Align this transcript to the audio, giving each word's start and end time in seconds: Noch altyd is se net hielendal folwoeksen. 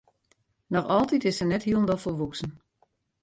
Noch 0.69 0.89
altyd 0.95 1.23
is 1.29 1.37
se 1.39 1.45
net 1.47 1.63
hielendal 1.65 1.99
folwoeksen. 2.01 2.51